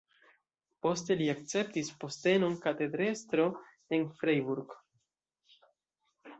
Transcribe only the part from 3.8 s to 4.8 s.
en Freiburg.